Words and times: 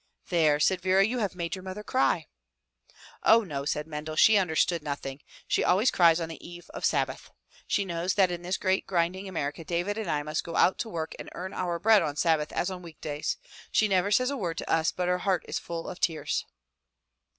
"There," 0.29 0.59
said 0.59 0.81
Vera, 0.81 1.03
"you 1.05 1.19
have 1.19 1.35
made 1.35 1.55
your 1.55 1.61
mother 1.61 1.83
cry." 1.83 2.25
"Oh, 3.21 3.43
no," 3.43 3.65
said 3.65 3.85
Mendel, 3.85 4.15
"she 4.15 4.35
understood 4.35 4.81
nothing. 4.81 5.21
She 5.47 5.63
always 5.63 5.91
cries 5.91 6.19
on 6.19 6.27
the 6.27 6.43
eve 6.43 6.71
of 6.71 6.85
Sabbath. 6.85 7.29
She 7.67 7.85
knows 7.85 8.15
that 8.15 8.31
in 8.31 8.41
this 8.41 8.57
great 8.57 8.87
grinding 8.87 9.29
America 9.29 9.63
David 9.63 9.99
and 9.99 10.09
I 10.09 10.23
must 10.23 10.43
go 10.43 10.55
out 10.55 10.79
to 10.79 10.89
work 10.89 11.13
and 11.19 11.29
earn 11.33 11.53
our 11.53 11.77
bread 11.77 12.01
on 12.01 12.15
Sabbath 12.15 12.51
as 12.51 12.71
on 12.71 12.81
week 12.81 12.99
days. 12.99 13.37
She 13.71 13.87
never 13.87 14.09
says 14.09 14.31
a 14.31 14.37
word 14.37 14.57
to 14.57 14.67
us 14.67 14.91
but 14.91 15.07
her 15.07 15.19
heart 15.19 15.45
is 15.47 15.59
full 15.59 15.87
of 15.87 15.99
tears." 15.99 16.47